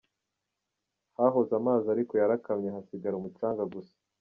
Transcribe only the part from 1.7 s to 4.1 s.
ariko yarakamye hasigara umucanga gusa.